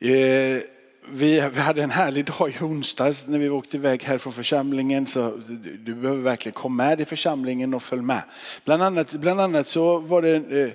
[0.00, 0.62] Eh,
[1.12, 5.06] vi, hade en härlig dag i onsdags när vi åkte iväg här från församlingen.
[5.06, 5.40] Så
[5.84, 8.22] du, behöver verkligen komma med i församlingen och följ med.
[8.64, 10.70] Bland annat, bland annat så var eh,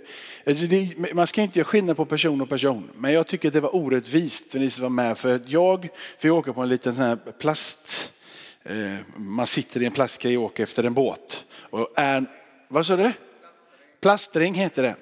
[0.47, 2.89] alltså det, man ska inte göra skillnad på person och person.
[2.95, 5.17] Men jag tycker att det var orättvist för ni som var med.
[5.17, 8.11] För jag fick åka på en liten sån här plast,
[8.63, 11.45] eh, man sitter i en plastgrej och åker efter en båt.
[11.59, 12.25] Och är,
[12.67, 13.11] vad sa du?
[14.01, 14.95] Plastring heter det.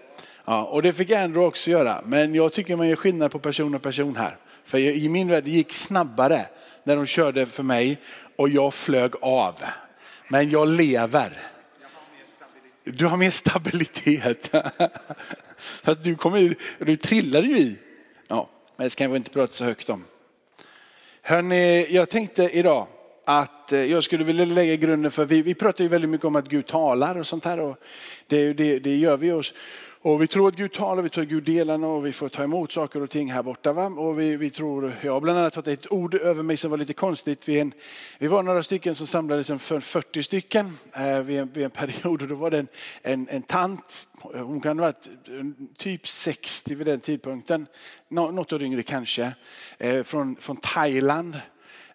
[0.45, 2.01] Ja, och det fick Andrew också göra.
[2.05, 4.37] Men jag tycker man gör skillnad på person och person här.
[4.63, 6.45] För i min värld gick snabbare
[6.83, 7.97] när de körde för mig
[8.35, 9.55] och jag flög av.
[10.27, 11.37] Men jag lever.
[12.83, 14.55] Du har mer stabilitet.
[15.83, 17.75] Fast du, kommer, du trillade ju i.
[18.27, 20.05] Ja, men det ska vi inte prata så högt om.
[21.21, 22.87] Hörrni, jag tänkte idag
[23.25, 26.35] att eh, jag skulle vilja lägga grunden för, vi, vi pratar ju väldigt mycket om
[26.35, 27.59] att Gud talar och sånt här.
[27.59, 27.77] Och
[28.27, 29.53] det, det, det gör vi oss.
[30.05, 32.43] Och vi tror att Gud talar, vi tror att Gud delar och vi får ta
[32.43, 33.73] emot saker och ting här borta.
[33.73, 33.85] Va?
[33.85, 36.77] Och vi, vi tror, jag har bland annat fått ett ord över mig som var
[36.77, 37.47] lite konstigt.
[37.47, 37.73] Vi, en,
[38.19, 42.21] vi var några stycken som samlades för 40 stycken eh, vid, en, vid en period
[42.21, 42.67] och då var det en,
[43.01, 47.67] en, en tant, hon kan ha varit eh, typ 60 vid den tidpunkten,
[48.09, 49.33] något år yngre kanske,
[49.77, 51.37] eh, från, från Thailand,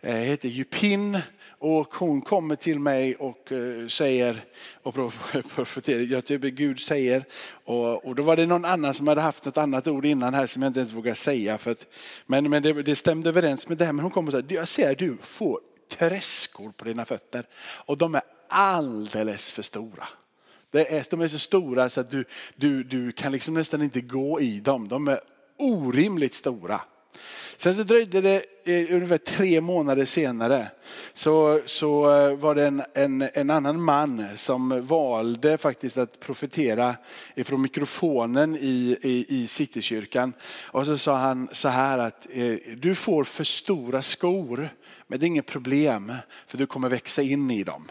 [0.00, 1.18] Eh, heter Jupin
[1.58, 4.44] och hon kommer till mig och eh, säger,
[4.82, 4.94] och
[5.54, 7.24] profeterar, jag typ Gud säger.
[7.64, 10.46] Och, och då var det någon annan som hade haft något annat ord innan här
[10.46, 11.58] som jag inte ens vågar säga.
[11.58, 11.86] För att,
[12.26, 13.92] men men det, det stämde överens med det här.
[13.92, 17.44] Men hon kommer och säger, jag ser du får träskor på dina fötter.
[17.60, 20.08] Och de är alldeles för stora.
[20.70, 22.24] Det är, de är så stora så att du,
[22.56, 24.88] du, du kan liksom nästan inte gå i dem.
[24.88, 25.20] De är
[25.58, 26.80] orimligt stora.
[27.56, 30.66] Sen så dröjde det eh, ungefär tre månader senare
[31.12, 36.94] så, så eh, var det en, en, en, annan man som valde faktiskt att profetera
[37.34, 40.32] ifrån mikrofonen i, i, i Citykyrkan.
[40.64, 44.70] Och så sa han så här att eh, du får för stora skor
[45.06, 46.12] men det är inget problem
[46.46, 47.90] för du kommer växa in i dem.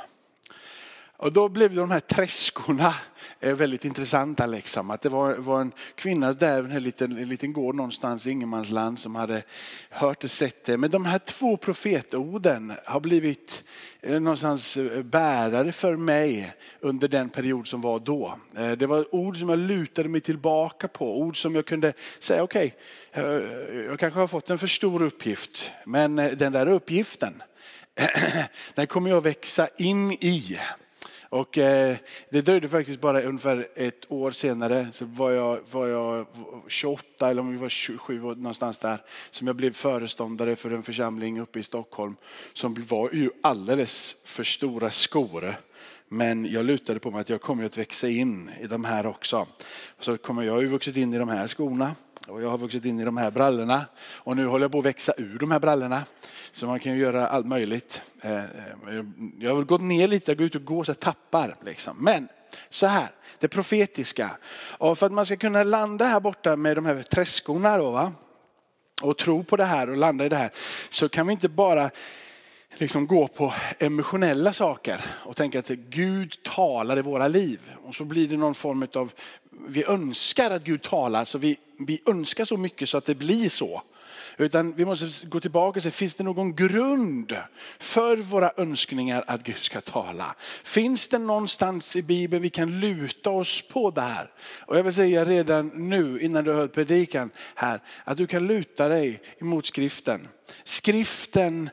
[1.20, 2.94] Och då blev de här träskorna
[3.40, 4.46] eh, väldigt intressanta.
[4.46, 4.92] Liksom.
[4.92, 9.00] Att det var, var en kvinna där, en liten, en liten gård någonstans i ingenmansland
[9.00, 9.44] som hade
[9.90, 10.78] hört och sett det.
[10.78, 13.64] Men de här två profetorden har blivit
[14.02, 18.40] eh, någonstans eh, bärare för mig under den period som var då.
[18.78, 22.76] Det var ord som jag lutade mig tillbaka på, ord som jag kunde säga okej,
[23.12, 27.44] okay, jag kanske har fått en för stor uppgift, men den där uppgiften,
[28.76, 30.58] den kommer jag växa in i.
[31.30, 31.98] Och eh,
[32.30, 36.28] det dröjde faktiskt bara ungefär ett år senare, så var jag, var jag
[36.68, 39.02] 28 eller om vi var 27 någonstans där,
[39.32, 42.16] som jag blev föreståndare för en församling uppe i Stockholm
[42.54, 45.56] som var ju alldeles för stora skor.
[46.10, 49.48] Men jag lutade på mig att jag kommer att växa in i de här också.
[50.00, 51.96] Så kommer jag ju vuxit in i de här skorna.
[52.28, 54.86] Och jag har vuxit in i de här brallorna och nu håller jag på att
[54.86, 56.04] växa ur de här brallorna.
[56.52, 58.02] Så man kan ju göra allt möjligt.
[58.22, 58.44] Eh, eh,
[59.40, 61.56] jag har gått ner lite, jag går ut och går så jag tappar.
[61.66, 61.98] Liksom.
[62.00, 62.28] Men
[62.70, 63.08] så här,
[63.40, 64.38] det profetiska.
[64.78, 68.14] Och för att man ska kunna landa här borta med de här träskorna då, va?
[69.02, 70.52] och tro på det här och landa i det här
[70.90, 71.90] så kan vi inte bara
[72.78, 77.60] liksom gå på emotionella saker och tänka att Gud talar i våra liv.
[77.84, 79.12] Och så blir det någon form av,
[79.68, 83.50] vi önskar att Gud talar så vi, vi önskar så mycket så att det blir
[83.50, 83.82] så.
[84.38, 87.38] Utan vi måste gå tillbaka och se, finns det någon grund
[87.80, 90.36] för våra önskningar att Gud ska tala?
[90.64, 94.32] Finns det någonstans i Bibeln vi kan luta oss på där?
[94.60, 98.48] Och jag vill säga redan nu innan du har hört predikan här, att du kan
[98.48, 100.28] luta dig emot skriften.
[100.64, 101.70] Skriften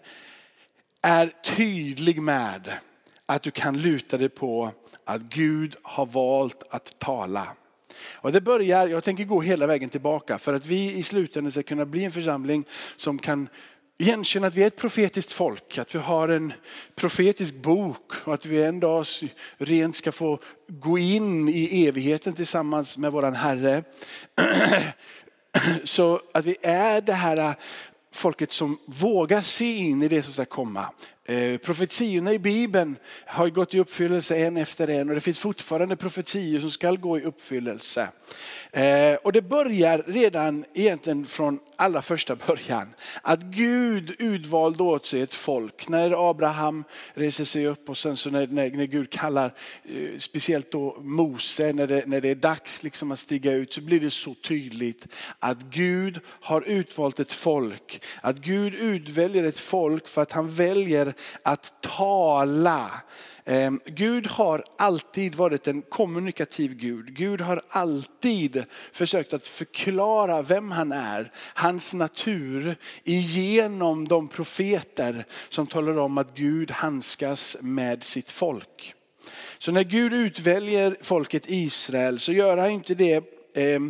[1.03, 2.73] är tydlig med
[3.27, 4.73] att du kan luta dig på
[5.05, 7.57] att Gud har valt att tala.
[8.15, 11.63] Och det börjar, jag tänker gå hela vägen tillbaka för att vi i slutändan ska
[11.63, 12.65] kunna bli en församling
[12.97, 13.49] som kan
[13.99, 16.53] igenkänna att vi är ett profetiskt folk, att vi har en
[16.95, 19.07] profetisk bok och att vi en dag
[19.57, 20.39] rent ska få
[20.69, 23.85] gå in i evigheten tillsammans med våran Herre.
[25.85, 27.55] Så att vi är det här äh,
[28.13, 30.87] folket som vågar se in i det som ska komma.
[31.27, 35.97] Eh, profetiorna i Bibeln har gått i uppfyllelse en efter en och det finns fortfarande
[35.97, 38.09] profetior som ska gå i uppfyllelse.
[38.73, 42.95] Eh, och det börjar redan egentligen från allra första början.
[43.23, 45.89] Att Gud utvalde åt sig ett folk.
[45.89, 46.85] När Abraham
[47.15, 49.55] reser sig upp och sen så när, när, när Gud kallar,
[49.85, 53.81] eh, speciellt då Mose, när det, när det är dags liksom att stiga ut så
[53.81, 55.07] blir det så tydligt
[55.39, 58.05] att Gud har utvalt ett folk.
[58.21, 62.91] Att Gud utväljer ett folk för att han väljer att tala.
[63.45, 67.15] Ehm, Gud har alltid varit en kommunikativ Gud.
[67.17, 75.67] Gud har alltid försökt att förklara vem han är, hans natur, genom de profeter som
[75.67, 78.95] talar om att Gud handskas med sitt folk.
[79.59, 83.81] Så när Gud utväljer folket Israel så gör han inte det Eh,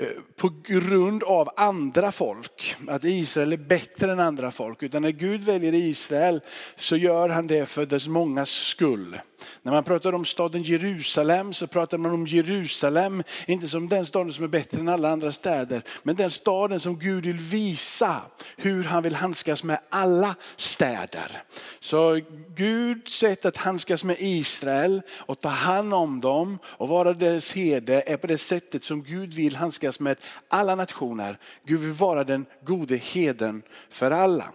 [0.00, 0.06] Eh,
[0.36, 2.76] på grund av andra folk.
[2.88, 4.82] Att Israel är bättre än andra folk.
[4.82, 6.40] Utan när Gud väljer Israel
[6.76, 9.20] så gör han det för dess mångas skull.
[9.62, 14.32] När man pratar om staden Jerusalem så pratar man om Jerusalem, inte som den staden
[14.32, 18.22] som är bättre än alla andra städer, men den staden som Gud vill visa
[18.56, 21.42] hur han vill handskas med alla städer.
[21.80, 22.20] Så
[22.56, 28.02] Guds sätt att handskas med Israel och ta hand om dem och vara deras herde
[28.06, 30.16] är på det sättet som Gud vill handskas med
[30.48, 31.38] alla nationer.
[31.66, 34.52] Gud vill vara den gode heden för alla.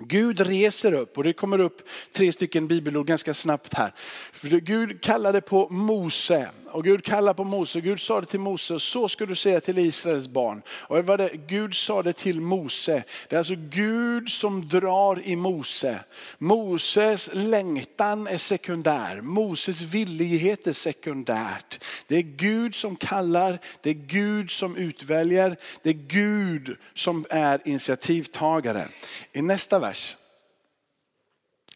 [0.00, 3.94] Gud reser upp och det kommer upp tre stycken bibelord ganska snabbt här.
[4.32, 7.80] För Gud kallade på Mose och Gud kallar på Mose.
[7.80, 10.62] Gud sa det till Mose, så ska du säga till Israels barn.
[10.68, 13.04] Och det var det, Gud sa det till Mose.
[13.28, 16.00] Det är alltså Gud som drar i Mose.
[16.38, 19.20] Moses längtan är sekundär.
[19.20, 21.84] Moses villighet är sekundärt.
[22.06, 27.60] Det är Gud som kallar, det är Gud som utväljer, det är Gud som är
[27.64, 28.88] initiativtagare.
[29.32, 30.16] I nästa vers,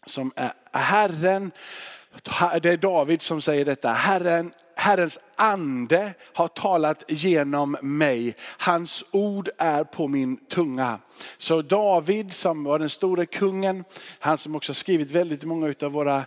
[0.05, 1.51] som är Herren,
[2.61, 3.91] det är David som säger detta.
[3.91, 8.35] Herren Herrens ande har talat genom mig.
[8.39, 10.99] Hans ord är på min tunga.
[11.37, 13.83] Så David som var den store kungen,
[14.19, 16.25] han som också skrivit väldigt många av våra,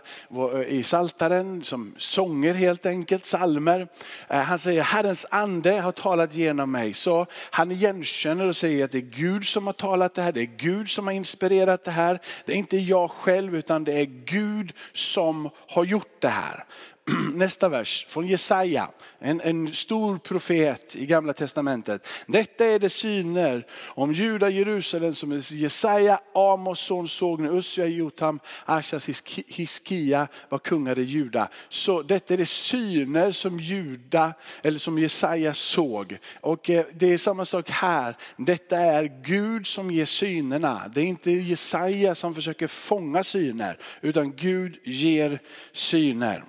[0.67, 3.87] i saltaren som sånger helt enkelt, salmer.
[4.27, 6.93] Eh, han säger Herrens ande har talat genom mig.
[6.93, 10.41] Så han igenkänner och säger att det är Gud som har talat det här, det
[10.41, 12.19] är Gud som har inspirerat det här.
[12.45, 16.65] Det är inte jag själv utan det är Gud som har gjort det här.
[17.33, 18.89] nästa vers från Jesaja,
[19.19, 22.07] en, en stor profet i gamla testamentet.
[22.27, 28.39] Detta är det syner om Juda, Jerusalem som Jesaja, Amos son såg när Ussia, Jotam,
[28.65, 29.09] Ashas,
[29.47, 31.49] Hiskia var kungar i Juda.
[31.69, 34.33] Så detta är det syner som Juda,
[34.63, 36.17] eller som Jesaja såg.
[36.41, 38.17] Och eh, det är samma sak här.
[38.37, 40.81] Detta är Gud som ger synerna.
[40.93, 45.39] Det är inte Jesaja som försöker fånga syner, utan Gud ger
[45.73, 46.43] syner.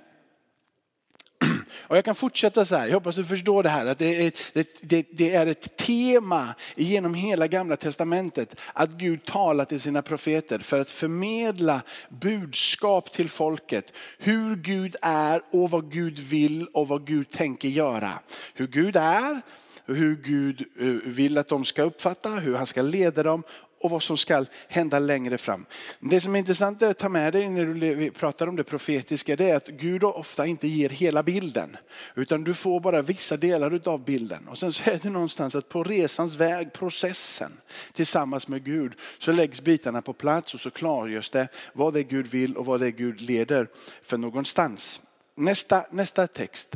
[1.91, 4.33] Och jag kan fortsätta så här, jag hoppas du förstår det här, att det är,
[4.53, 10.01] det, det, det är ett tema genom hela gamla testamentet att Gud talar till sina
[10.01, 13.93] profeter för att förmedla budskap till folket.
[14.19, 18.11] Hur Gud är och vad Gud vill och vad Gud tänker göra.
[18.53, 19.41] Hur Gud är,
[19.85, 23.43] hur Gud eh, vill att de ska uppfatta, hur han ska leda dem
[23.81, 25.65] och vad som ska hända längre fram.
[25.99, 29.49] Det som är intressant att ta med dig när du pratar om det profetiska det
[29.49, 31.77] är att Gud ofta inte ger hela bilden.
[32.15, 34.47] Utan du får bara vissa delar av bilden.
[34.47, 37.51] Och sen så är det någonstans att på resans väg, processen
[37.93, 42.03] tillsammans med Gud så läggs bitarna på plats och så klargörs det vad det är
[42.03, 43.67] Gud vill och vad det är Gud leder
[44.03, 45.01] för någonstans.
[45.35, 46.75] Nästa, nästa text.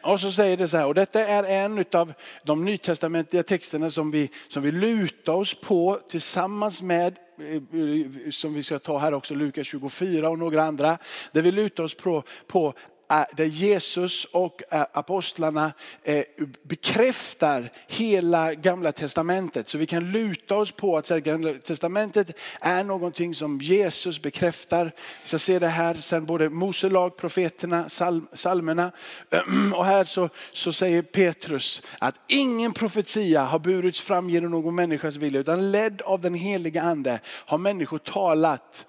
[0.00, 2.12] Och så säger det så här, och detta är en av
[2.42, 8.54] de nytestamentliga texterna som vi, som vi lutar oss på tillsammans med, eh, eh, som
[8.54, 10.98] vi ska ta här också, Lukas 24 och några andra.
[11.32, 12.74] Där vi lutar oss på, på
[13.12, 15.72] Eh, där Jesus och eh, apostlarna
[16.02, 16.24] eh,
[16.62, 19.68] bekräftar hela gamla testamentet.
[19.68, 24.84] Så vi kan luta oss på att gamla testamentet är någonting som Jesus bekräftar.
[25.22, 27.84] Vi ska se det här sen både Mose lag, profeterna,
[28.34, 28.92] psalmerna.
[29.74, 35.16] Och här så, så säger Petrus att ingen profetia har burits fram genom någon människas
[35.16, 38.86] vilja utan ledd av den heliga ande har människor talat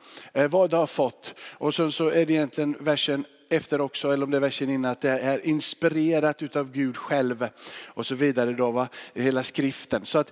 [0.50, 1.36] vad de har fått.
[1.40, 4.92] Och sen så är det egentligen versen efter också, eller om det är versen innan,
[4.92, 7.48] att det är inspirerat utav Gud själv
[7.86, 8.54] och så vidare.
[8.54, 8.88] Då, va?
[9.14, 10.06] Hela skriften.
[10.06, 10.32] Så att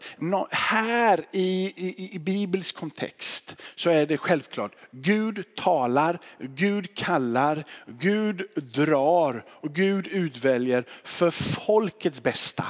[0.50, 8.44] här i, i, i Bibels kontext så är det självklart, Gud talar, Gud kallar, Gud
[8.56, 12.66] drar och Gud utväljer för folkets bästa.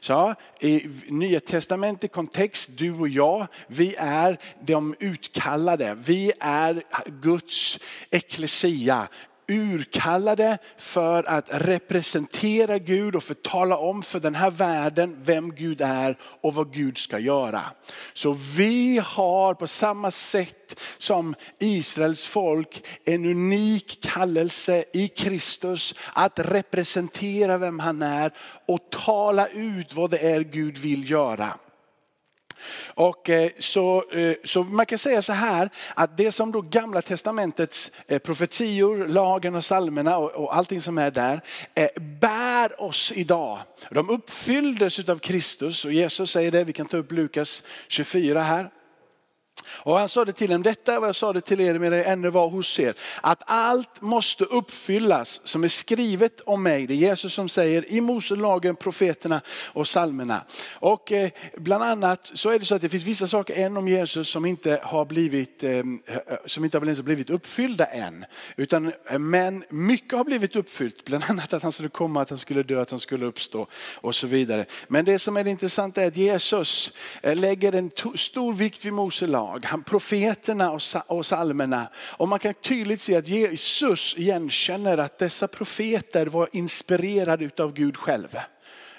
[0.00, 5.96] Så, I Nya testamentet kontext, du och jag, vi är de utkallade.
[6.04, 6.82] Vi är
[7.22, 7.78] Guds
[8.10, 9.08] eklesia,
[9.48, 15.54] urkallade för att representera Gud och för att tala om för den här världen vem
[15.54, 17.62] Gud är och vad Gud ska göra.
[18.12, 26.38] Så vi har på samma sätt som Israels folk en unik kallelse i Kristus att
[26.38, 28.32] representera vem han är
[28.66, 31.58] och tala ut vad det är Gud vill göra.
[32.86, 37.02] Och eh, så, eh, så man kan säga så här att det som då gamla
[37.02, 41.40] testamentets eh, profetior, lagen och psalmerna och, och allting som är där
[42.20, 43.58] bär oss idag.
[43.90, 48.70] De uppfylldes av Kristus och Jesus säger det, vi kan ta upp Lukas 24 här.
[49.68, 52.08] Och han sa det till dem, detta vad jag sa det till er medan jag
[52.08, 52.94] ännu var hos er.
[53.20, 56.86] Att allt måste uppfyllas som är skrivet om mig.
[56.86, 60.44] Det är Jesus som säger i Mose lagen, profeterna och salmerna.
[60.72, 63.88] Och eh, bland annat så är det så att det finns vissa saker än om
[63.88, 65.82] Jesus som inte har blivit, eh, eh
[66.46, 68.24] som inte har blivit uppfyllda än.
[68.56, 72.38] Utan, eh, men mycket har blivit uppfyllt, bland annat att han skulle komma, att han
[72.38, 74.64] skulle dö, att han skulle uppstå och så vidare.
[74.88, 76.92] Men det som är det intressanta är att Jesus
[77.22, 80.70] eh, lägger en stor vikt vid Mose lag, han, profeterna
[81.06, 81.88] och psalmerna.
[82.16, 87.96] Och man kan tydligt se att Jesus igenkänner att dessa profeter var inspirerade av Gud
[87.96, 88.38] själv.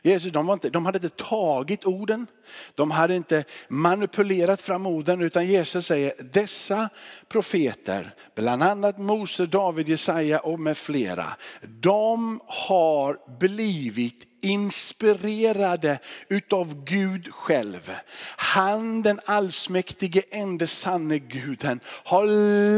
[0.02, 2.28] Jesus, de, var inte, de hade inte tagit orden,
[2.76, 6.90] de hade inte manipulerat fram orden, utan Jesus säger dessa
[7.28, 11.26] profeter, bland annat Mose, David, Jesaja och med flera,
[11.62, 16.00] de har blivit inspirerade
[16.30, 17.92] utav Gud själv.
[18.38, 22.26] Han den allsmäktige ende sanne guden har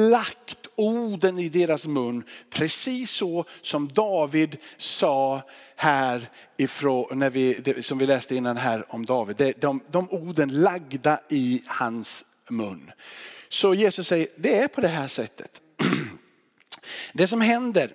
[0.09, 2.23] lagt orden i deras mun.
[2.49, 5.41] Precis så som David sa
[5.75, 9.53] här ifrån, när vi, som vi läste innan här om David.
[9.59, 12.91] De, de orden lagda i hans mun.
[13.49, 15.61] Så Jesus säger, det är på det här sättet.
[17.13, 17.91] Det som händer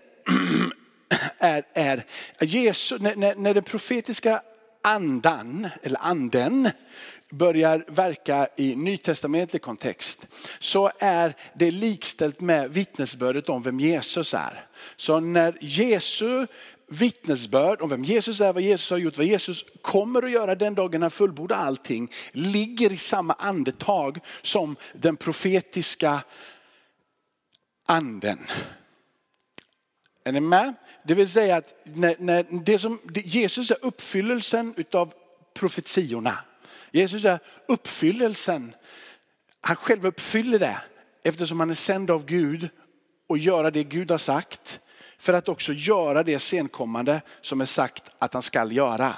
[1.39, 2.05] är, är
[2.41, 4.43] Jesus, när, när, när den profetiska
[4.83, 6.71] andan, eller anden,
[7.31, 10.29] börjar verka i nytestamentlig kontext
[10.59, 14.67] så är det likställt med vittnesbördet om vem Jesus är.
[14.97, 16.47] Så när Jesu
[16.93, 20.75] vittnesbörd om vem Jesus är, vad Jesus har gjort, vad Jesus kommer att göra den
[20.75, 26.25] dagen han fullbordar allting, ligger i samma andetag som den profetiska
[27.87, 28.39] anden.
[30.25, 30.75] Är ni med?
[31.05, 35.13] Det vill säga att när, när det som, Jesus är uppfyllelsen utav
[35.55, 36.39] profetiorna.
[36.91, 38.75] Jesus är uppfyllelsen.
[39.61, 40.77] Han själv uppfyller det
[41.25, 42.69] eftersom han är sänd av Gud
[43.27, 44.81] och göra det Gud har sagt.
[45.23, 49.15] För att också göra det senkommande som är sagt att han skall göra.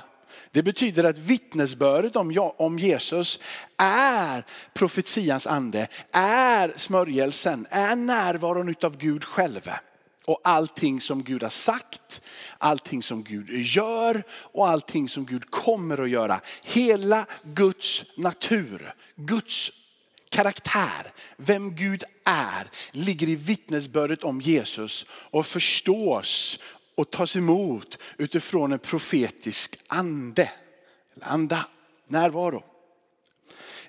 [0.50, 2.16] Det betyder att vittnesbördet
[2.56, 3.38] om Jesus
[3.76, 9.70] är profetians ande, är smörjelsen, är närvaron av Gud själv.
[10.24, 12.22] Och allting som Gud har sagt,
[12.58, 16.40] allting som Gud gör och allting som Gud kommer att göra.
[16.62, 19.72] Hela Guds natur, Guds
[20.34, 26.58] karaktär, vem Gud är, ligger i vittnesbördet om Jesus och förstås
[26.94, 30.50] och tas emot utifrån en profetisk ande,
[31.20, 31.66] anda,
[32.06, 32.64] närvaro.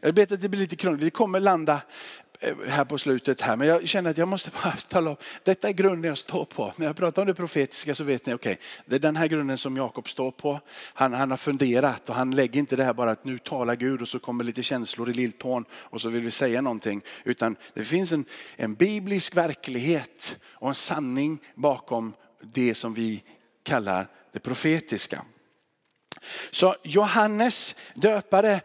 [0.02, 1.82] Jag vet att det blir lite krångligt, vi kommer landa
[2.46, 5.70] Eh, här på slutet här, men jag känner att jag måste bara tala om, detta
[5.70, 6.74] är grunden jag står på.
[6.76, 9.28] När jag pratar om det profetiska så vet ni, okej, okay, det är den här
[9.28, 10.60] grunden som Jakob står på.
[10.94, 14.02] Han, han har funderat och han lägger inte det här bara att nu talar Gud
[14.02, 17.02] och så kommer lite känslor i lilltån och så vill vi säga någonting.
[17.24, 18.26] Utan det finns en,
[18.56, 23.24] en biblisk verklighet och en sanning bakom det som vi
[23.64, 25.26] kallar det profetiska.
[26.52, 28.62] Så Johannes döpare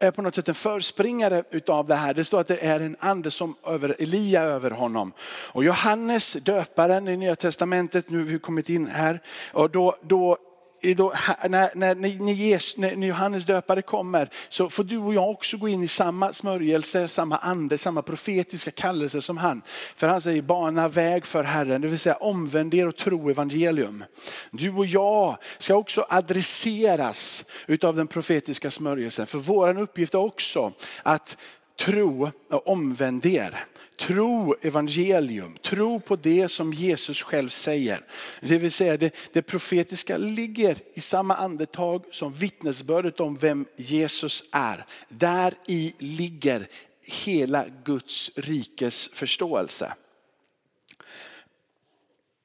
[0.00, 2.14] är på något sätt en förspringare utav det här.
[2.14, 5.12] Det står att det är en ande som över Elia över honom.
[5.52, 9.20] Och Johannes döparen i Nya Testamentet, nu har vi kommit in här,
[9.52, 10.36] och då, då
[10.82, 11.12] då,
[11.48, 15.82] när, när, när, när Johannes döpare kommer så får du och jag också gå in
[15.82, 19.62] i samma smörjelse, samma ande, samma profetiska kallelse som han.
[19.96, 24.04] För han säger bana väg för Herren, det vill säga omvänd er och tro evangelium.
[24.50, 29.26] Du och jag ska också adresseras utav den profetiska smörjelsen.
[29.26, 30.72] För vår uppgift är också
[31.02, 31.36] att
[31.80, 33.64] tro och omvänd er.
[33.96, 38.04] Tro evangelium, tro på det som Jesus själv säger.
[38.40, 44.44] Det vill säga det, det profetiska ligger i samma andetag som vittnesbördet om vem Jesus
[44.52, 44.86] är.
[45.08, 46.68] Där i ligger
[47.02, 49.94] hela Guds rikes förståelse.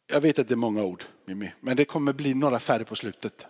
[0.08, 2.96] Jag vet att det är många ord, Mimmi, men det kommer bli några färre på
[2.96, 3.46] slutet.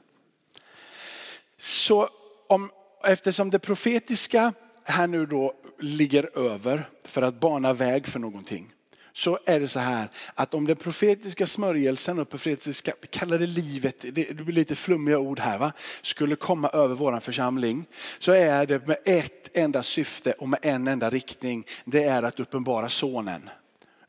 [1.57, 2.09] Så
[2.47, 2.71] om,
[3.03, 8.71] eftersom det profetiska här nu då ligger över för att bana väg för någonting.
[9.13, 14.05] Så är det så här att om den profetiska smörjelsen och profetiska, kalla det livet,
[14.13, 17.85] det blir lite flummiga ord här va, skulle komma över våran församling.
[18.19, 21.65] Så är det med ett enda syfte och med en enda riktning.
[21.85, 23.49] Det är att uppenbara sonen.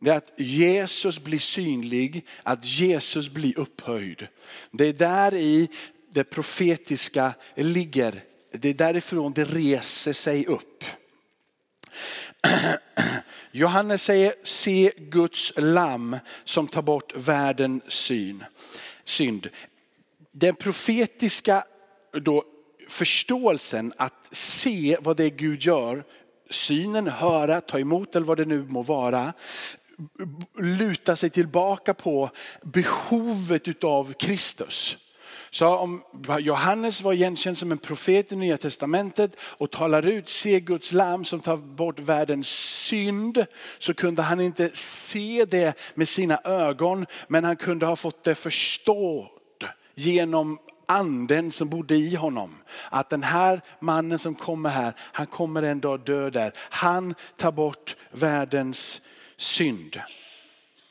[0.00, 4.26] Det är att Jesus blir synlig, att Jesus blir upphöjd.
[4.70, 5.68] Det är där i
[6.10, 10.84] det profetiska ligger Det är därifrån det reser sig upp.
[13.52, 18.44] Johannes säger, se Guds lamm som tar bort världens syn,
[19.04, 19.48] synd.
[20.32, 21.64] Den profetiska
[22.12, 22.44] då,
[22.88, 26.04] förståelsen att se vad det är Gud gör,
[26.50, 29.32] synen, höra, ta emot eller vad det nu må vara,
[30.58, 32.30] luta sig tillbaka på
[32.62, 34.98] behovet utav Kristus.
[35.56, 36.02] Så om
[36.40, 41.24] Johannes var igenkänd som en profet i Nya Testamentet och talar ut, se Guds lam
[41.24, 42.48] som tar bort världens
[42.86, 43.46] synd,
[43.78, 48.34] så kunde han inte se det med sina ögon, men han kunde ha fått det
[48.34, 52.56] förstått genom anden som bodde i honom.
[52.90, 56.52] Att den här mannen som kommer här, han kommer en dag dö där.
[56.58, 59.00] Han tar bort världens
[59.36, 60.00] synd.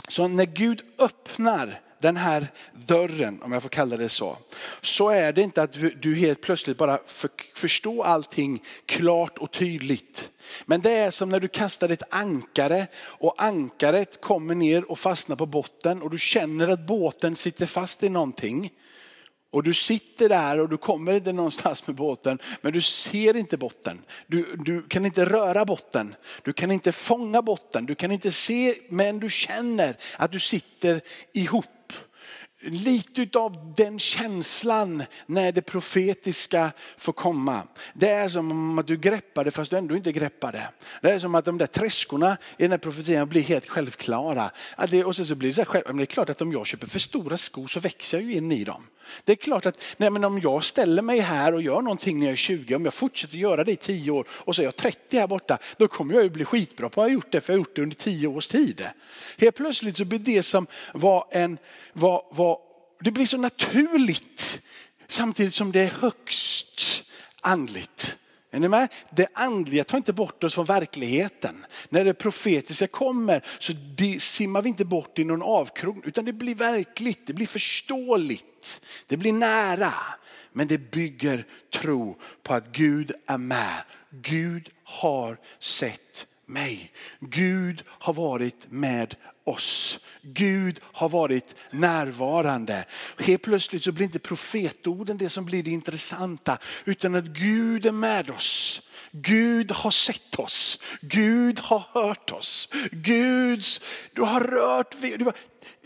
[0.08, 4.38] Så när Gud öppnar den här dörren, om jag får kalla det så,
[4.82, 7.00] så är det inte att du helt plötsligt bara
[7.56, 10.30] förstår allting klart och tydligt.
[10.66, 15.36] Men det är som när du kastar ett ankare och ankaret kommer ner och fastnar
[15.36, 18.72] på botten och du känner att båten sitter fast i någonting.
[19.52, 23.58] Och du sitter där och du kommer inte någonstans med båten, men du ser inte
[23.58, 24.02] botten.
[24.28, 28.76] Du, du kan inte röra botten, du kan inte fånga botten, du kan inte se,
[28.90, 31.02] men du känner att du sitter
[31.34, 31.66] ihop
[32.62, 37.64] lite av den känslan när det profetiska får komma.
[37.94, 40.68] Det är som att du greppar det fast du ändå inte greppar det.
[41.02, 44.52] Det är som att de där träskorna i den här profetian blir helt självklara.
[45.06, 47.00] Och så blir det, så här, men det är klart att om jag köper för
[47.00, 48.88] stora skor så växer jag ju in i dem.
[49.24, 52.26] Det är klart att nej men om jag ställer mig här och gör någonting när
[52.26, 54.76] jag är 20, om jag fortsätter göra det i 10 år och så är jag
[54.76, 57.54] 30 här borta, då kommer jag ju bli skitbra på att ha gjort det för
[57.54, 58.88] jag har gjort det under 10 års tid.
[59.38, 61.58] Helt plötsligt så blir det som var en,
[61.94, 62.55] var, var,
[63.00, 64.60] det blir så naturligt
[65.08, 67.04] samtidigt som det är högst
[67.42, 68.18] andligt.
[68.52, 68.94] Är ni med?
[69.12, 71.66] Det andliga tar inte bort oss från verkligheten.
[71.90, 73.74] När det profetiska kommer så
[74.20, 79.18] simmar vi inte bort i någon avkrok utan det blir verkligt, det blir förståeligt, det
[79.18, 79.94] blir nära.
[80.52, 83.84] Men det bygger tro på att Gud är med.
[84.10, 86.92] Gud har sett mig.
[87.20, 90.00] Gud har varit med oss.
[90.28, 92.86] Gud har varit närvarande.
[93.20, 97.92] Helt plötsligt så blir inte profetorden det som blir det intressanta, utan att Gud är
[97.92, 98.82] med oss.
[99.12, 100.80] Gud har sett oss.
[101.02, 102.70] Gud har hört oss.
[102.92, 103.82] Guds,
[104.14, 105.32] du har rört vid.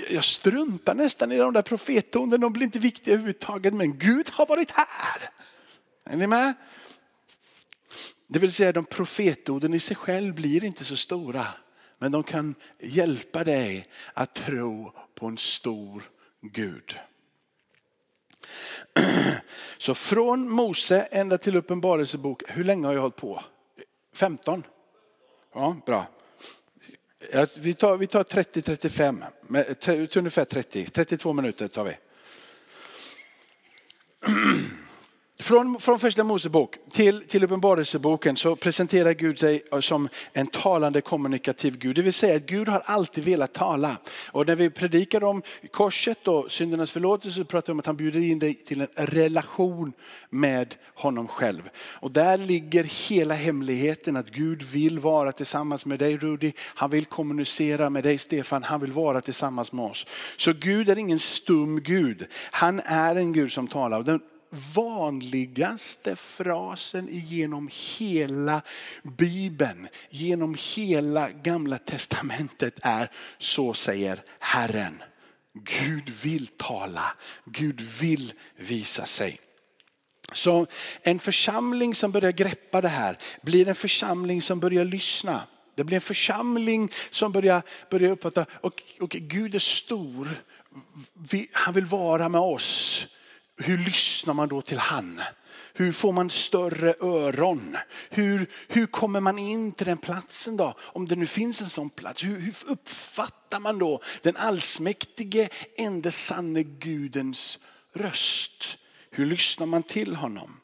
[0.10, 3.74] Jag struntar nästan i de där profetorden, de blir inte viktiga överhuvudtaget.
[3.74, 5.30] Men Gud har varit här.
[6.06, 6.54] Är ni med?
[8.28, 11.48] Det vill säga de profetorden i sig själv blir inte så stora.
[12.00, 16.04] Men de kan hjälpa dig att tro på en stor
[16.42, 17.00] Gud.
[19.78, 23.44] Så från Mose ända till Uppenbarelsebok, hur länge har jag hållit på?
[24.14, 24.64] 15?
[25.54, 26.06] Ja, bra.
[27.60, 31.98] Vi tar, vi tar 30-35, ungefär 30, 32 minuter tar vi.
[35.42, 41.02] Från, från första Mosebok till, till Uppenbarelseboken så presenterar Gud sig eh, som en talande
[41.02, 41.96] kommunikativ Gud.
[41.96, 43.98] Det vill säga att Gud har alltid velat tala.
[44.32, 47.96] Och när vi predikar om korset och syndernas förlåtelse så pratar vi om att han
[47.96, 49.94] bjuder in dig till en relation
[50.30, 51.70] med honom själv.
[51.76, 56.54] Och där ligger hela hemligheten att Gud vill vara tillsammans med dig Rudi.
[56.58, 58.64] Han vill kommunicera med dig Stefan.
[58.64, 60.06] Han vill vara tillsammans med oss.
[60.38, 62.28] Så Gud är ingen stum Gud.
[62.52, 64.04] Han är en Gud som talar.
[64.04, 64.20] Den
[64.76, 68.62] vanligaste frasen genom hela
[69.04, 75.04] Bibeln, genom hela gamla testamentet är så säger Herren.
[75.54, 79.40] Gud vill tala, Gud vill visa sig.
[80.32, 80.68] Så
[81.02, 85.44] en församling som börjar greppa det här blir en församling som börjar lyssna.
[85.76, 90.44] Det blir en församling som börjar, börjar uppfatta, och, och Gud är stor,
[91.52, 93.08] han vill vara med oss
[93.60, 95.22] hur lyssnar man då till han?
[95.74, 97.78] Hur får man större öron?
[98.10, 100.74] Hur, hur kommer man in till den platsen då?
[100.80, 102.24] Om det nu finns en sån plats.
[102.24, 107.60] Hur, hur uppfattar man då den allsmäktige, ende sanne Gudens
[107.94, 108.78] röst?
[109.12, 110.60] Hur lyssnar man till honom?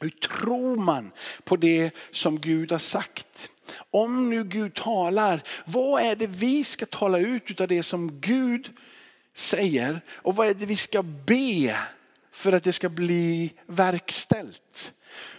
[0.00, 1.12] Hur tror man
[1.44, 3.50] på det som Gud har sagt?
[3.90, 8.72] Om nu Gud talar, vad är det vi ska tala ut av det som Gud
[9.34, 10.00] säger?
[10.08, 11.76] Och vad är det vi ska be
[12.34, 14.92] för att det ska bli verkställt.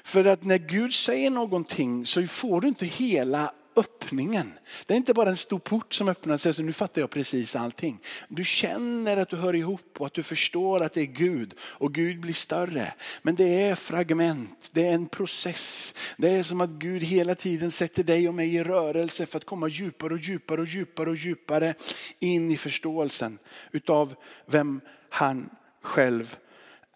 [0.03, 4.53] För att när Gud säger någonting så får du inte hela öppningen.
[4.85, 7.09] Det är inte bara en stor port som öppnar sig, så alltså nu fattar jag
[7.09, 7.99] precis allting.
[8.27, 11.93] Du känner att du hör ihop och att du förstår att det är Gud och
[11.93, 12.93] Gud blir större.
[13.21, 15.95] Men det är fragment, det är en process.
[16.17, 19.45] Det är som att Gud hela tiden sätter dig och mig i rörelse för att
[19.45, 21.73] komma djupare och djupare och djupare och djupare
[22.19, 23.39] in i förståelsen
[23.71, 25.49] utav vem han
[25.81, 26.37] själv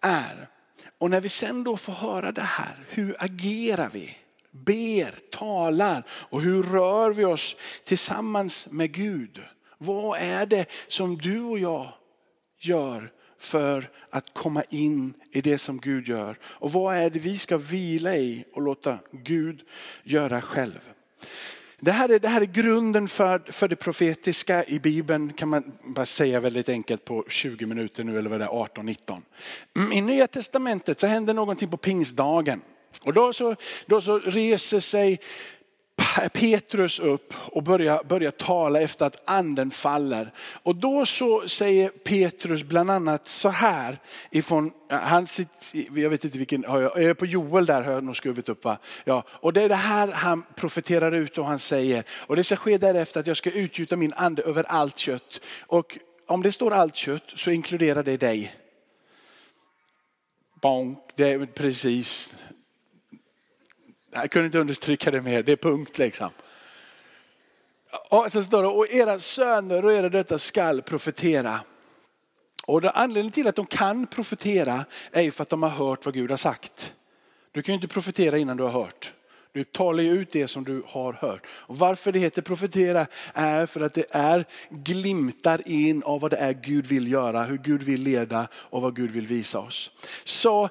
[0.00, 0.48] är.
[0.98, 4.16] Och när vi sen då får höra det här, hur agerar vi?
[4.50, 9.40] ber, talar och hur rör vi oss tillsammans med Gud?
[9.78, 11.88] Vad är det som du och jag
[12.58, 16.38] gör för att komma in i det som Gud gör?
[16.42, 19.60] Och vad är det vi ska vila i och låta Gud
[20.02, 20.80] göra själv?
[21.82, 25.72] Det här, är, det här är grunden för, för det profetiska i Bibeln kan man
[25.82, 29.22] bara säga väldigt enkelt på 20 minuter nu eller vad det är 18-19.
[29.76, 32.60] Mm, I Nya Testamentet så händer någonting på pingstdagen.
[33.04, 35.20] Och då så, då så reser sig
[36.32, 40.32] Petrus upp och börjar, börjar tala efter att anden faller.
[40.62, 43.98] Och då så säger Petrus bland annat så här
[44.30, 48.16] ifrån, han sitter, jag vet inte vilken, jag är på Joel där har jag nog
[48.16, 48.78] skrivit upp va?
[49.04, 52.56] Ja, och det är det här han profeterar ut och han säger, och det ska
[52.56, 55.40] ske därefter att jag ska utgjuta min ande över allt kött.
[55.66, 58.54] Och om det står allt kött så inkluderar det dig.
[60.62, 62.34] Bonk, det är precis
[64.10, 66.30] jag kunde inte understryka det mer, det är punkt liksom.
[68.08, 71.60] Och så står det, och era söner och era döttrar skall profetera.
[72.64, 76.14] Och anledningen till att de kan profetera är ju för att de har hört vad
[76.14, 76.94] Gud har sagt.
[77.52, 79.12] Du kan ju inte profetera innan du har hört.
[79.52, 81.46] Du talar ju ut det som du har hört.
[81.46, 86.36] Och varför det heter profetera är för att det är glimtar in av vad det
[86.36, 89.90] är Gud vill göra, hur Gud vill leda och vad Gud vill visa oss.
[90.24, 90.68] Så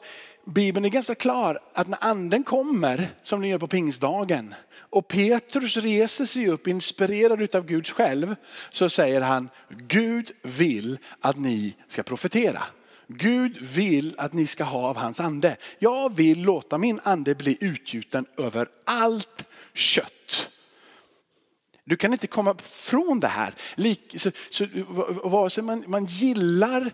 [0.49, 5.77] Bibeln är ganska klar att när anden kommer, som den gör på pingstdagen, och Petrus
[5.77, 8.35] reser sig upp inspirerad av Gud själv,
[8.69, 12.63] så säger han, Gud vill att ni ska profetera.
[13.07, 15.57] Gud vill att ni ska ha av hans ande.
[15.79, 20.49] Jag vill låta min ande bli utgjuten över allt kött.
[21.89, 23.53] Du kan inte komma från det här.
[24.17, 24.65] Så, så,
[25.23, 26.91] vare sig man, man gillar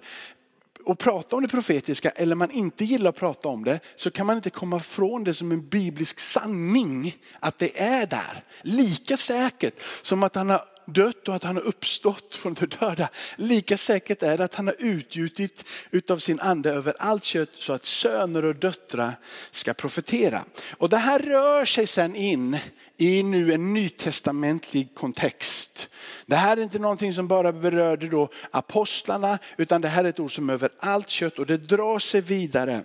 [0.86, 4.26] och prata om det profetiska eller man inte gillar att prata om det så kan
[4.26, 8.44] man inte komma från det som en biblisk sanning att det är där.
[8.62, 13.10] Lika säkert som att han har dött och att han har uppstått från de döda.
[13.36, 17.74] Lika säkert är det att han har utgjutit utav sin ande över allt kött så
[17.74, 19.14] att söner och döttrar
[19.52, 20.44] ska profetera.
[20.78, 22.58] Och det här rör sig sen in
[22.98, 25.90] i nu en nytestamentlig kontext.
[26.26, 30.20] Det här är inte någonting som bara berörde då apostlarna utan det här är ett
[30.20, 32.84] ord som är över allt kött och det drar sig vidare.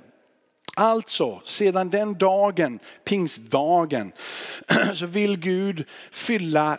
[0.77, 4.13] Alltså, sedan den dagen, pingstdagen,
[4.95, 6.79] så vill Gud fylla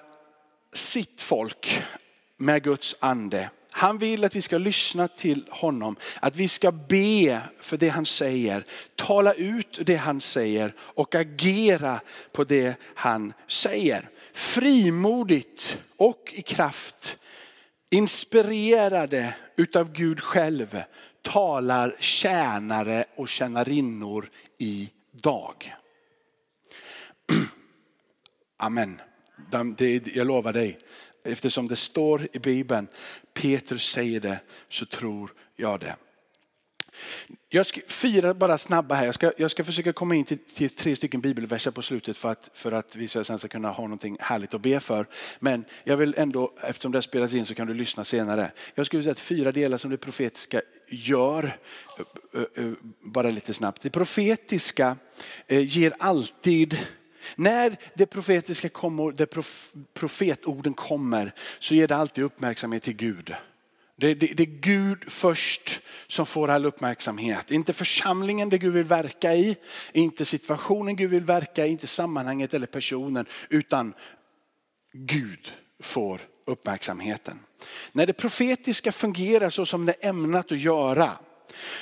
[0.74, 1.84] sitt folk
[2.38, 3.50] med Guds ande.
[3.72, 8.06] Han vill att vi ska lyssna till honom, att vi ska be för det han
[8.06, 12.00] säger, tala ut det han säger och agera
[12.32, 14.10] på det han säger.
[14.34, 17.18] Frimodigt och i kraft,
[17.90, 20.84] inspirerade utav Gud själv,
[21.22, 25.76] talar tjänare och tjänarinnor i dag.
[30.14, 30.78] Jag lovar dig,
[31.24, 32.88] eftersom det står i Bibeln,
[33.34, 35.96] Petrus säger det, så tror jag det.
[37.50, 39.06] Jag ska, fyra bara snabba här.
[39.06, 42.30] Jag ska, jag ska försöka komma in till, till tre stycken bibelverser på slutet för
[42.30, 45.08] att, för att vi sen ska kunna ha någonting härligt att be för.
[45.40, 48.52] Men jag vill ändå, eftersom det spelas in så kan du lyssna senare.
[48.76, 51.58] Jag skulle säga att fyra delar som det profetiska gör,
[52.34, 53.82] eh, eh, eh, bara lite snabbt.
[53.82, 54.98] Det profetiska
[55.48, 56.78] ger alltid
[57.36, 63.36] när det profetiska kommer, det prof, profetorden kommer så ger det alltid uppmärksamhet till Gud.
[63.96, 67.52] Det, det, det, är Gud först som får all uppmärksamhet.
[67.52, 69.58] Inte församlingen det Gud vill verka i,
[69.94, 73.94] inte situationen Gud vill verka i, inte sammanhanget eller personen, utan
[74.94, 77.40] Gud får uppmärksamheten.
[77.92, 81.12] När det profetiska fungerar så som det är ämnat att göra,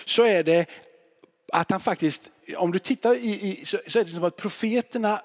[0.06, 0.70] så är det
[1.54, 5.22] att han faktiskt, om du tittar i, i så, så är det som att profeterna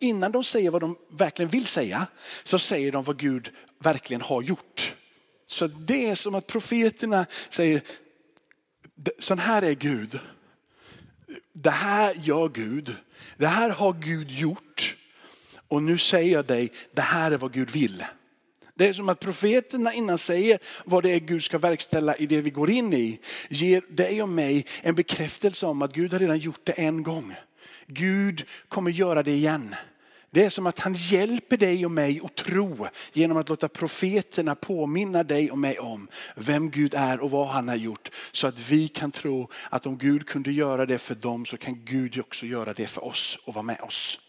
[0.00, 2.06] innan de säger vad de verkligen vill säga,
[2.44, 4.94] så säger de vad Gud verkligen har gjort.
[5.46, 7.82] Så det är som att profeterna säger,
[9.18, 10.18] sån här är Gud.
[11.52, 12.96] Det här gör Gud.
[13.36, 14.96] Det här har Gud gjort.
[15.68, 18.04] Och nu säger jag dig, det här är vad Gud vill.
[18.78, 22.40] Det är som att profeterna innan säger vad det är Gud ska verkställa i det
[22.40, 26.38] vi går in i, ger dig och mig en bekräftelse om att Gud har redan
[26.38, 27.34] gjort det en gång.
[27.86, 29.74] Gud kommer göra det igen.
[30.30, 34.54] Det är som att han hjälper dig och mig att tro genom att låta profeterna
[34.54, 38.10] påminna dig och mig om vem Gud är och vad han har gjort.
[38.32, 41.84] Så att vi kan tro att om Gud kunde göra det för dem så kan
[41.84, 44.20] Gud också göra det för oss och vara med oss.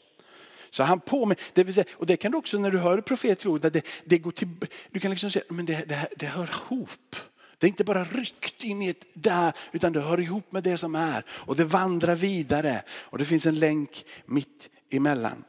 [0.70, 3.50] Så han påminner, det vill säga, och det kan du också när du hör profetiska
[3.50, 4.48] ord, det, det går till,
[4.92, 7.16] du kan liksom säga, men det, det, det hör ihop.
[7.58, 10.78] Det är inte bara ryckt in i ett där, utan det hör ihop med det
[10.78, 11.24] som är.
[11.30, 12.84] Och det vandrar vidare.
[12.90, 15.44] Och det finns en länk mitt emellan.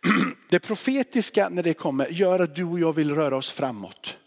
[0.48, 4.18] Det profetiska när det kommer gör att du och jag vill röra oss framåt.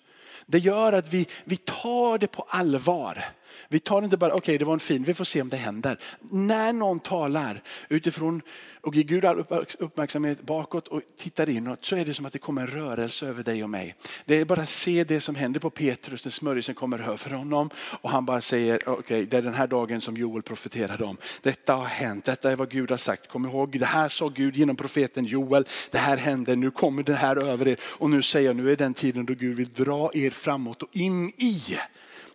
[0.46, 3.26] Det gör att vi, vi tar det på allvar.
[3.70, 5.58] Vi tar inte bara, okej okay, det var en fin, vi får se om det
[5.58, 5.98] händer.
[6.20, 8.42] När någon talar utifrån
[8.82, 9.46] och ger Gud all
[9.80, 13.44] uppmärksamhet bakåt och tittar inåt så är det som att det kommer en rörelse över
[13.44, 13.96] dig och mig.
[14.26, 17.70] Det är bara att se det som händer på Petrus när smörjelsen kommer över honom
[18.02, 21.18] och han bara säger, okej okay, det är den här dagen som Joel profeterade om.
[21.42, 23.28] Detta har hänt, detta är vad Gud har sagt.
[23.28, 25.66] Kom ihåg, det här sa Gud genom profeten Joel.
[25.92, 28.76] Det här hände, nu kommer det här över er och nu säger jag, nu är
[28.76, 31.78] den tiden då Gud vill dra er framåt och in i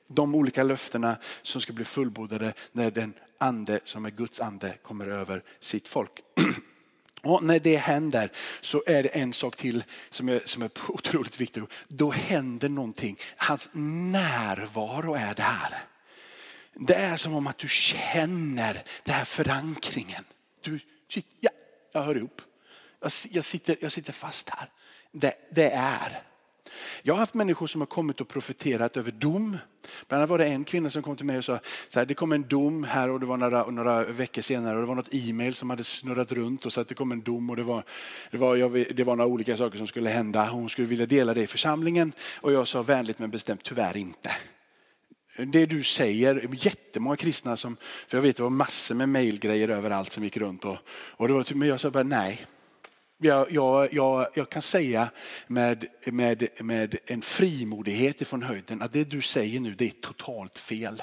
[0.09, 5.07] de olika löftena som ska bli fullbordade när den ande som är Guds ande kommer
[5.07, 6.21] över sitt folk.
[7.23, 11.41] Och när det händer så är det en sak till som är, som är otroligt
[11.41, 11.63] viktig.
[11.89, 13.19] Då händer någonting.
[13.37, 15.85] Hans närvaro är där.
[16.75, 20.25] Det är som om att du känner den här förankringen.
[20.61, 20.81] Du,
[21.41, 21.51] ja,
[21.93, 22.43] jag hör ihop.
[23.31, 24.69] Jag, sitter, jag sitter fast här.
[25.13, 26.23] Det, det är.
[27.03, 29.59] Jag har haft människor som har kommit och profeterat över dom.
[30.09, 32.15] Bland annat var det en kvinna som kom till mig och sa, så här, det
[32.15, 35.15] kom en dom här och det var några, några veckor senare och det var något
[35.15, 37.85] e-mail som hade snurrat runt och så att det kom en dom och det var,
[38.31, 40.49] det, var, jag, det var några olika saker som skulle hända.
[40.49, 44.31] Hon skulle vilja dela det i församlingen och jag sa vänligt men bestämt tyvärr inte
[45.47, 50.13] det du säger, jättemånga kristna som, för jag vet det var massor med mejlgrejer överallt
[50.13, 52.47] som gick runt och, och det var, typ, men jag sa bara nej,
[53.19, 55.11] jag, jag, jag, jag, kan säga
[55.47, 60.59] med, med, med en frimodighet ifrån höjden att det du säger nu det är totalt
[60.59, 61.03] fel.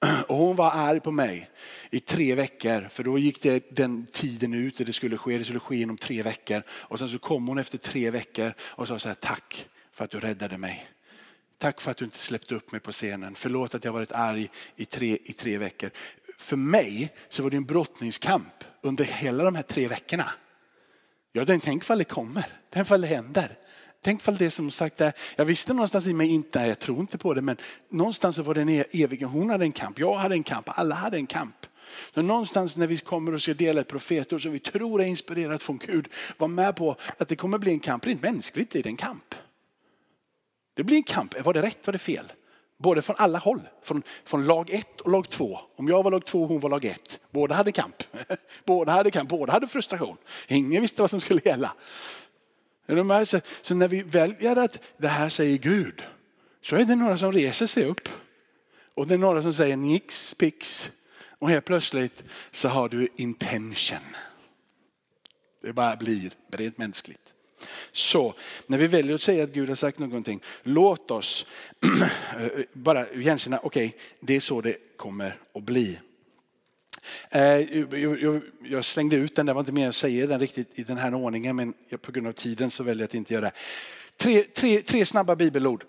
[0.28, 1.50] Och hon var arg på mig
[1.90, 5.38] i tre veckor för då gick det den tiden ut där det skulle ske.
[5.38, 6.62] Det skulle ske inom tre veckor.
[6.70, 10.10] Och sen så kom hon efter tre veckor och sa så här, tack för att
[10.10, 10.88] du räddade mig.
[11.58, 13.34] Tack för att du inte släppte upp mig på scenen.
[13.34, 15.90] Förlåt att jag varit arg i tre, i tre veckor.
[16.38, 20.32] För mig så var det en brottningskamp under hela de här tre veckorna.
[21.38, 22.46] Ja, den, tänk fall det kommer.
[22.70, 23.58] Tänk fall det händer.
[24.02, 27.18] Tänk fall det som sagt är, jag visste någonstans i mig inte, jag tror inte
[27.18, 27.56] på det, men
[27.90, 30.68] någonstans så var det en e- evig, hon hade en kamp, jag hade en kamp,
[30.78, 31.66] alla hade en kamp.
[32.14, 35.62] Så någonstans när vi kommer och ska dela ett profetord som vi tror är inspirerat
[35.62, 38.06] från Gud, var med på att det kommer bli en kamp.
[38.06, 39.34] Rent mänskligt blir det en kamp.
[40.74, 41.44] Det blir en kamp.
[41.44, 41.86] Var det rätt?
[41.86, 42.32] Var det fel?
[42.78, 43.60] Både från alla håll.
[43.82, 45.60] Från, från lag ett och lag två.
[45.76, 47.20] Om jag var lag två och hon var lag ett.
[47.30, 48.02] Båda hade kamp.
[48.64, 49.28] Båda hade kamp.
[49.28, 50.16] Båda hade frustration.
[50.48, 51.72] Ingen visste vad som skulle gälla.
[53.62, 56.02] Så när vi väljer att det här säger Gud
[56.62, 58.08] så är det några som reser sig upp.
[58.94, 60.90] Och det är några som säger nix, pix.
[61.38, 64.16] Och helt plötsligt så har du intention.
[65.62, 67.34] Det bara blir rent mänskligt.
[67.92, 68.34] Så
[68.66, 71.46] när vi väljer att säga att Gud har sagt någonting, låt oss
[72.38, 75.98] eh, bara igenkänna, okej, okay, det är så det kommer att bli.
[77.30, 77.42] Eh,
[78.70, 81.14] jag slängde ut den, det var inte mer att säga den riktigt i den här
[81.14, 83.52] ordningen, men på grund av tiden så väljer jag att inte göra det.
[84.16, 85.84] Tre, tre, tre snabba bibelord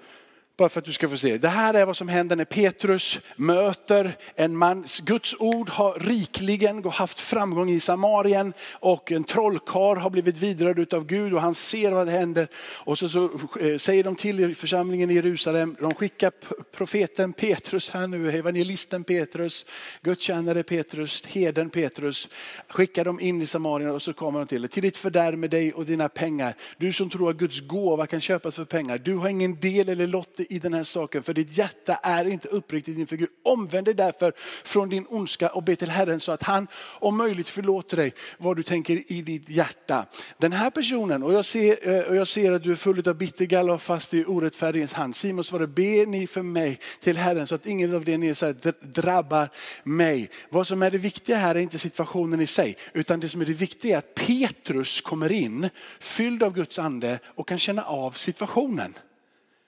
[0.60, 1.38] bara för att du ska få se.
[1.38, 4.86] Det här är vad som händer när Petrus möter en man.
[5.04, 11.06] Guds ord har rikligen haft framgång i Samarien och en trollkar har blivit vidrörd av
[11.06, 12.48] Gud och han ser vad det händer.
[12.58, 16.32] Och så, så eh, säger de till församlingen i Jerusalem, de skickar
[16.72, 19.66] profeten Petrus här nu, evangelisten Petrus,
[20.02, 22.30] gudstjänare Petrus, heden Petrus,
[22.68, 25.74] skickar dem in i Samarien och så kommer de till till ditt fördärv med dig
[25.74, 26.56] och dina pengar.
[26.78, 30.08] Du som tror att Guds gåva kan köpas för pengar, du har ingen del eller
[30.08, 33.30] lott i den här saken för ditt hjärta är inte uppriktigt inför Gud.
[33.44, 34.34] Omvänd dig därför
[34.64, 36.68] från din ondska och be till Herren så att han
[37.00, 40.06] om möjligt förlåter dig vad du tänker i ditt hjärta.
[40.38, 43.16] Den här personen, och jag ser, eh, och jag ser att du är full av
[43.16, 45.16] bittergalla och fast i orättfärdighetens hand.
[45.16, 48.74] Simon svarade, be ni för mig till Herren så att ingen av det ni säger
[48.82, 49.50] drabbar
[49.84, 50.30] mig.
[50.50, 53.46] Vad som är det viktiga här är inte situationen i sig, utan det som är
[53.46, 58.12] det viktiga är att Petrus kommer in fylld av Guds ande och kan känna av
[58.12, 58.94] situationen.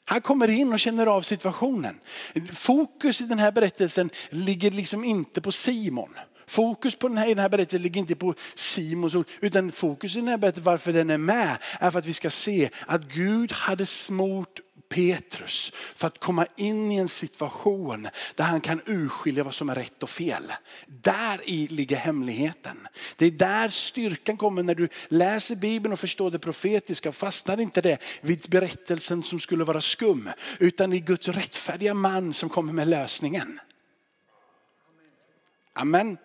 [0.06, 2.00] Han kommer in och känner av situationen.
[2.52, 6.10] Fokus i den här berättelsen ligger liksom inte på Simon.
[6.48, 10.20] Fokus på den här, den här berättelsen ligger inte på Simons ord, utan fokus i
[10.20, 13.52] den här berättelsen, varför den är med, är för att vi ska se att Gud
[13.52, 14.60] hade smort
[14.92, 19.76] Petrus för att komma in i en situation där han kan urskilja vad som är
[19.76, 20.54] rätt och fel.
[20.88, 22.88] Där i ligger hemligheten.
[23.16, 27.12] Det är där styrkan kommer när du läser Bibeln och förstår det profetiska.
[27.12, 32.50] Fastnar inte det vid berättelsen som skulle vara skum, utan i Guds rättfärdiga man som
[32.50, 33.60] kommer med lösningen.
[35.74, 36.18] Amen.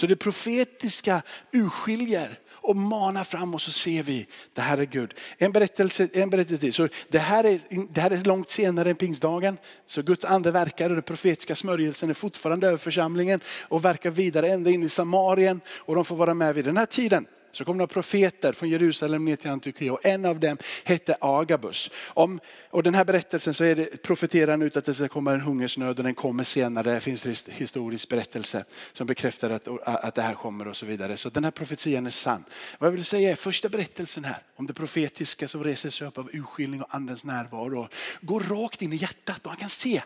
[0.00, 5.14] Så det profetiska urskiljer och manar fram och så ser vi, det här är Gud.
[5.38, 6.72] En berättelse, en berättelse till.
[6.72, 7.60] Så det, här är,
[7.92, 9.58] det här är långt senare än pingstdagen.
[9.86, 14.48] Så Guds ande verkar och den profetiska smörjelsen är fortfarande över församlingen och verkar vidare
[14.48, 15.60] ända in i Samarien.
[15.68, 17.26] Och de får vara med vid den här tiden
[17.56, 21.90] så kom några profeter från Jerusalem ner till Antiochia och en av dem hette Agabus.
[22.06, 22.40] Om,
[22.70, 25.98] och den här berättelsen så är det, profeterar ut att det ska komma en hungersnöd
[25.98, 26.94] och den kommer senare.
[26.94, 31.16] Det finns en historisk berättelse som bekräftar att, att det här kommer och så vidare.
[31.16, 32.44] Så den här profetian är sann.
[32.78, 36.18] Vad jag vill säga är första berättelsen här om det profetiska som reser sig upp
[36.18, 37.88] av urskiljning och andens närvaro.
[38.20, 40.02] Går rakt in i hjärtat och han kan se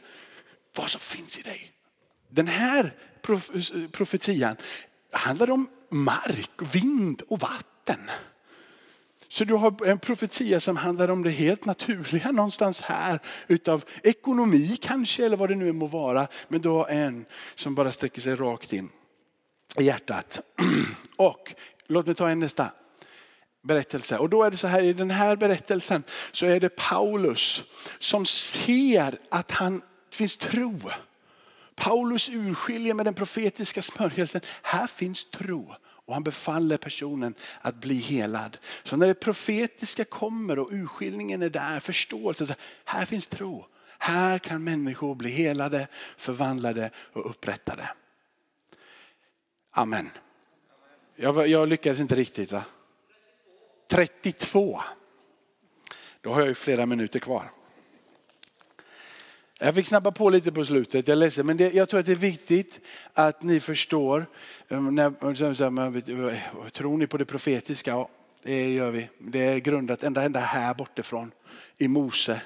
[0.76, 1.72] vad som finns i dig.
[2.30, 2.94] Den här
[3.92, 4.56] profetian
[5.12, 8.10] handlar om mark, vind och vatten.
[9.28, 13.20] Så du har en profetia som handlar om det helt naturliga någonstans här.
[13.46, 16.28] Utav ekonomi kanske eller vad det nu må vara.
[16.48, 18.88] Men du har en som bara sträcker sig rakt in
[19.78, 20.40] i hjärtat.
[21.16, 21.54] Och
[21.86, 22.70] låt mig ta en nästa
[23.62, 24.18] berättelse.
[24.18, 27.64] Och då är det så här i den här berättelsen så är det Paulus
[27.98, 30.80] som ser att han finns tro.
[31.78, 35.74] Paulus urskiljer med den profetiska smörjelsen, här finns tro.
[35.80, 38.58] Och han befaller personen att bli helad.
[38.82, 43.66] Så när det profetiska kommer och urskiljningen är där, förståelse, så här finns tro.
[43.98, 47.90] Här kan människor bli helade, förvandlade och upprättade.
[49.70, 50.10] Amen.
[51.16, 52.64] Jag, jag lyckades inte riktigt va?
[53.90, 54.82] 32.
[56.20, 57.50] Då har jag ju flera minuter kvar.
[59.60, 61.46] Jag fick snabba på lite på slutet, jag är ledsen.
[61.46, 62.80] Men det, jag tror att det är viktigt
[63.12, 64.26] att ni förstår.
[64.68, 67.90] Eh, när, eh, eh, tror ni på det profetiska?
[67.90, 68.08] Ja,
[68.42, 69.08] det gör vi.
[69.18, 71.30] Det är grundat ända, ända här bortifrån
[71.78, 72.40] i Mose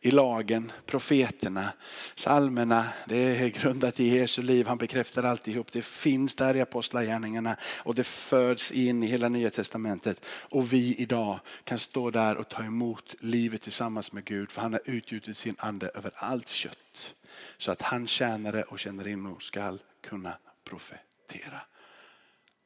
[0.00, 1.72] i lagen, profeterna,
[2.14, 2.88] salmerna.
[3.06, 4.66] Det är grundat i Jesu liv.
[4.66, 5.72] Han bekräftar alltihop.
[5.72, 10.24] Det finns där i apostlagärningarna och det föds in i hela nya testamentet.
[10.26, 14.50] Och vi idag kan stå där och ta emot livet tillsammans med Gud.
[14.50, 17.14] För han har utgjutit sin ande över allt kött.
[17.58, 20.32] Så att han tjänare och tjänarinnor ska kunna
[20.64, 21.60] profetera.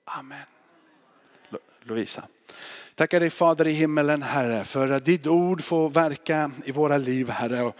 [0.04, 0.46] Amen.
[1.82, 2.28] Lovisa.
[2.96, 7.30] Tackar dig Fader i himmelen Herre för att ditt ord får verka i våra liv
[7.30, 7.72] Herre.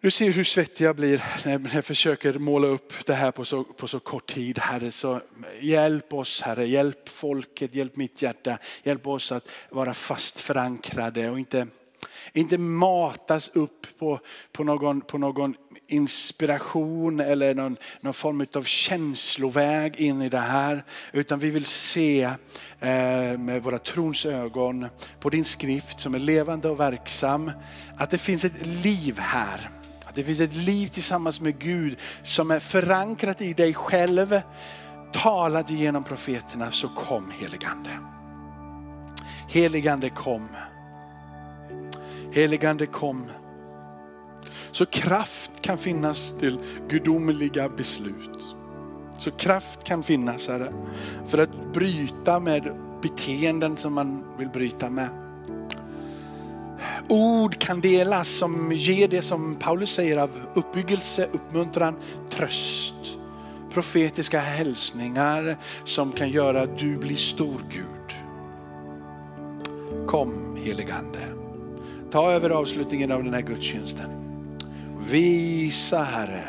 [0.00, 3.64] du ser hur svettig jag blir när jag försöker måla upp det här på så,
[3.64, 4.92] på så kort tid Herre.
[4.92, 5.20] Så
[5.60, 8.58] hjälp oss Herre, hjälp folket, hjälp mitt hjärta.
[8.82, 11.66] Hjälp oss att vara fast förankrade och inte,
[12.32, 14.20] inte matas upp på,
[14.52, 15.54] på, någon, på någon
[15.92, 20.84] inspiration eller någon, någon form av känsloväg in i det här.
[21.12, 22.22] Utan vi vill se
[22.80, 24.86] eh, med våra trons ögon
[25.20, 27.50] på din skrift som är levande och verksam.
[27.96, 29.70] Att det finns ett liv här.
[30.06, 34.40] Att det finns ett liv tillsammans med Gud som är förankrat i dig själv.
[35.12, 37.90] Talat genom profeterna så kom heligande.
[39.48, 40.48] Heligande kom.
[42.32, 43.26] Heligande kom.
[44.72, 48.56] Så kraft kan finnas till gudomliga beslut.
[49.18, 50.72] Så kraft kan finnas Herre,
[51.26, 55.08] för att bryta med beteenden som man vill bryta med.
[57.08, 61.96] Ord kan delas som ger det som Paulus säger av uppbyggelse, uppmuntran,
[62.30, 62.94] tröst.
[63.72, 68.16] Profetiska hälsningar som kan göra att du blir stor Gud.
[70.06, 71.18] Kom heligande.
[72.10, 74.29] Ta över avslutningen av den här gudstjänsten.
[75.08, 76.42] Visa Herre,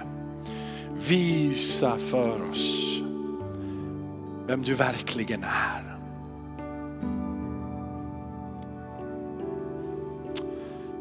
[1.08, 2.98] visa för oss
[4.48, 5.98] vem du verkligen är.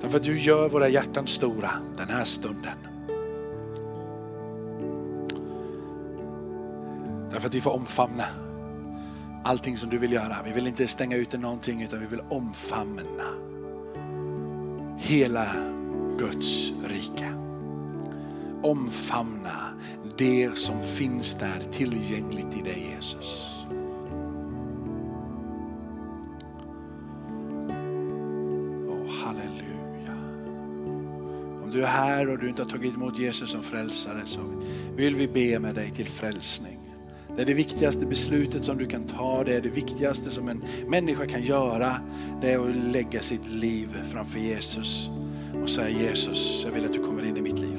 [0.00, 2.78] Därför att du gör våra hjärtan stora den här stunden.
[7.30, 8.24] Därför att vi får omfamna
[9.44, 10.36] allting som du vill göra.
[10.44, 13.22] Vi vill inte stänga ute någonting utan vi vill omfamna
[14.98, 15.46] hela
[16.18, 17.34] Guds rike.
[18.62, 19.70] Omfamna
[20.18, 23.46] det som finns där tillgängligt i dig Jesus.
[29.24, 30.16] Halleluja.
[31.62, 34.40] Om du är här och du inte har tagit emot Jesus som frälsare så
[34.96, 36.78] vill vi be med dig till frälsning.
[37.36, 40.64] Det är det viktigaste beslutet som du kan ta, det är det viktigaste som en
[40.86, 41.96] människa kan göra.
[42.40, 45.10] Det är att lägga sitt liv framför Jesus
[45.62, 47.69] och säga Jesus, jag vill att du kommer in i mitt liv.